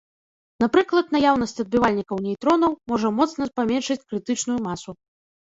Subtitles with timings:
[0.61, 4.91] Напрыклад, наяўнасць адбівальнікаў нейтронаў можа моцна паменшыць крытычную масу.